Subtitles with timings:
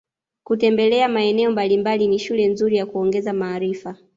[0.43, 3.95] Kutembla maeneo mbalimbali ni shule nzuri ya kuongeza maarifa